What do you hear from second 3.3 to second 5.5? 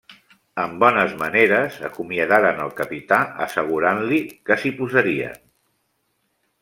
assegurant-li que s'hi posarien.